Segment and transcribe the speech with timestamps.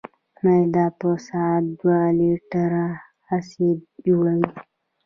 [0.43, 2.87] معده په ساعت دوه لیټره
[3.35, 4.49] اسید جوړوي.